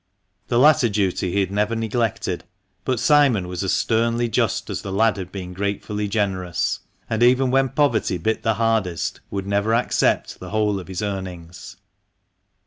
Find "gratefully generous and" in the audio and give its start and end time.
5.53-7.21